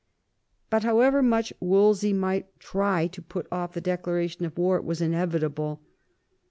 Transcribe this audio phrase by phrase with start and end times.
[0.71, 4.99] But however much Wolsey might try to put off the declaration of war, it was
[4.99, 5.79] inevitable.